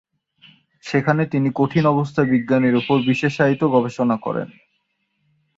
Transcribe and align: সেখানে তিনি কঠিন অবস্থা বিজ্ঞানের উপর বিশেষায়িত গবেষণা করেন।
সেখানে 0.83 1.23
তিনি 1.25 1.49
কঠিন 1.55 1.83
অবস্থা 1.85 2.21
বিজ্ঞানের 2.23 2.75
উপর 2.75 2.97
বিশেষায়িত 3.01 3.61
গবেষণা 3.65 4.17
করেন। 4.17 4.49